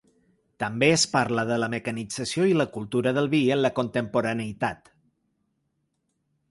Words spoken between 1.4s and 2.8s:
de la mecanització i la